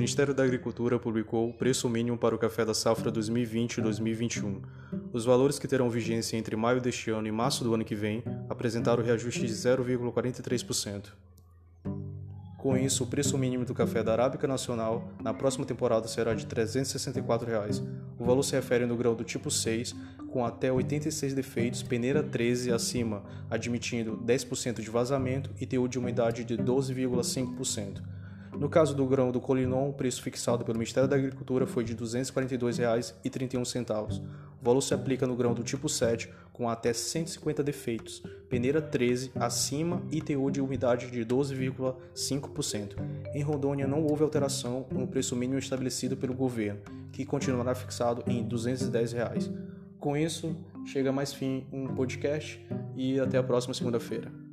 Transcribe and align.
Ministério 0.00 0.32
da 0.32 0.42
Agricultura 0.42 0.98
publicou 0.98 1.50
o 1.50 1.52
preço 1.52 1.86
mínimo 1.86 2.16
para 2.16 2.34
o 2.34 2.38
café 2.38 2.64
da 2.64 2.72
safra 2.72 3.12
2020-2021. 3.12 4.62
Os 5.12 5.26
valores 5.26 5.58
que 5.58 5.68
terão 5.68 5.90
vigência 5.90 6.38
entre 6.38 6.56
maio 6.56 6.80
deste 6.80 7.10
ano 7.10 7.28
e 7.28 7.30
março 7.30 7.62
do 7.62 7.74
ano 7.74 7.84
que 7.84 7.94
vem 7.94 8.24
apresentaram 8.48 9.04
reajuste 9.04 9.46
de 9.46 9.52
0,43%. 9.52 11.08
Com 12.56 12.78
isso, 12.78 13.04
o 13.04 13.06
preço 13.08 13.36
mínimo 13.36 13.66
do 13.66 13.74
café 13.74 14.02
da 14.02 14.12
Arábica 14.12 14.48
Nacional 14.48 15.06
na 15.22 15.34
próxima 15.34 15.66
temporada 15.66 16.08
será 16.08 16.32
de 16.32 16.46
364 16.46 17.46
reais. 17.46 17.82
O 18.18 18.24
valor 18.24 18.42
se 18.42 18.54
refere 18.54 18.86
no 18.86 18.96
grão 18.96 19.14
do 19.14 19.22
tipo 19.22 19.50
6, 19.50 19.94
com 20.32 20.46
até 20.46 20.72
86 20.72 21.34
defeitos, 21.34 21.82
peneira 21.82 22.22
13 22.22 22.72
acima, 22.72 23.22
admitindo 23.50 24.16
10% 24.16 24.80
de 24.80 24.88
vazamento 24.88 25.50
e 25.60 25.66
teor 25.66 25.86
de 25.90 25.98
umidade 25.98 26.42
de 26.42 26.56
12,5%. 26.56 28.00
No 28.58 28.68
caso 28.68 28.94
do 28.94 29.06
grão 29.06 29.30
do 29.30 29.40
Colinon, 29.40 29.88
o 29.88 29.92
preço 29.92 30.22
fixado 30.22 30.64
pelo 30.64 30.78
Ministério 30.78 31.08
da 31.08 31.16
Agricultura 31.16 31.66
foi 31.66 31.84
de 31.84 31.92
R$ 31.92 32.00
242,31. 32.00 34.22
O 34.60 34.64
valor 34.64 34.80
se 34.82 34.92
aplica 34.92 35.26
no 35.26 35.34
grão 35.34 35.54
do 35.54 35.62
tipo 35.62 35.88
7, 35.88 36.28
com 36.52 36.68
até 36.68 36.92
150 36.92 37.62
defeitos, 37.62 38.22
peneira 38.48 38.82
13 38.82 39.32
acima 39.36 40.02
e 40.10 40.20
teor 40.20 40.50
de 40.50 40.60
umidade 40.60 41.10
de 41.10 41.24
12,5%. 41.24 42.96
Em 43.32 43.42
Rondônia 43.42 43.86
não 43.86 44.04
houve 44.04 44.22
alteração 44.22 44.86
no 44.90 45.06
preço 45.06 45.34
mínimo 45.34 45.58
estabelecido 45.58 46.16
pelo 46.16 46.34
governo, 46.34 46.80
que 47.12 47.24
continuará 47.24 47.74
fixado 47.74 48.22
em 48.26 48.42
210 48.42 49.12
reais. 49.12 49.50
Com 49.98 50.16
isso, 50.16 50.54
chega 50.84 51.12
mais 51.12 51.32
fim 51.32 51.66
um 51.72 51.94
podcast 51.94 52.62
e 52.94 53.18
até 53.18 53.38
a 53.38 53.42
próxima 53.42 53.72
segunda-feira. 53.72 54.49